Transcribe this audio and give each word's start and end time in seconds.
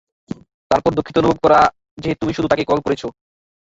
তারপর 0.71 0.91
দুঃখিত 0.93 1.15
অনুভব 1.17 1.37
করা 1.43 1.59
যে, 1.97 2.09
তুমিই 2.19 2.37
শুধু 2.37 2.47
তাকে 2.49 2.63
কল 2.67 2.79
করছো। 2.85 3.07